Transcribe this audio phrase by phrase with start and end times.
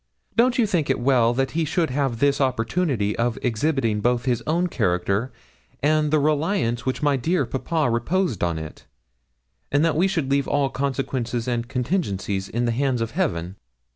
[0.35, 4.41] Don't you think it well that he should have this opportunity of exhibiting both his
[4.47, 5.31] own character
[5.83, 8.87] and the reliance which my dear papa reposed on it,
[9.71, 13.57] and that we should leave all consequences and contingencies in the hands of Heaven?'